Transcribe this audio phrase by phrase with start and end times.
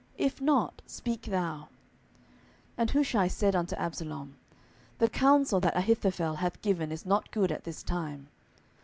[0.17, 1.65] if not; speak thou.
[2.79, 4.35] 10:017:007 And Hushai said unto Absalom,
[4.97, 8.27] The counsel that Ahithophel hath given is not good at this time.